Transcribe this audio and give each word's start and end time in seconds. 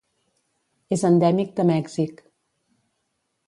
És 0.97 1.03
endèmic 1.11 1.53
de 1.61 1.67
Mèxic. 1.73 2.27